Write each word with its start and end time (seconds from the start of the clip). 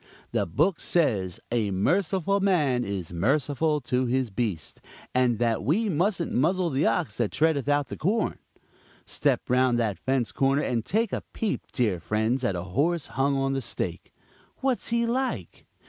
The 0.31 0.47
book 0.47 0.79
says 0.79 1.39
'a 1.51 1.69
merciful 1.69 2.39
man 2.39 2.83
is 2.83 3.13
merciful 3.13 3.79
to 3.81 4.07
his 4.07 4.31
beast,' 4.31 4.81
and 5.13 5.37
that 5.37 5.63
we 5.63 5.89
mustn't 5.89 6.31
'muzzle 6.33 6.71
the 6.71 6.87
ox 6.87 7.17
that 7.17 7.29
treadeth 7.31 7.67
out 7.69 7.89
the 7.89 7.95
corn.' 7.97 8.39
Step 9.05 9.47
round 9.47 9.77
that 9.77 9.99
fence 9.99 10.31
corner, 10.31 10.63
and 10.63 10.83
take 10.83 11.13
a 11.13 11.21
peep, 11.33 11.67
dear 11.71 11.99
friends, 11.99 12.43
at 12.43 12.55
a 12.55 12.63
horse 12.63 13.09
hung 13.09 13.37
on 13.37 13.53
the 13.53 13.61
stake; 13.61 14.11
what's 14.61 14.87
he 14.87 15.05
like? 15.05 15.67